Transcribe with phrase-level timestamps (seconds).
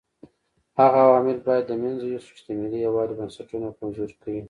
[0.79, 4.39] هغه عوامل باید له منځه یوسو چې د ملي یووالي بنسټونه کمزوري کوي.